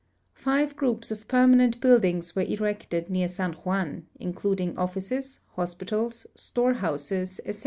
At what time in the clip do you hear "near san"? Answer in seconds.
3.11-3.53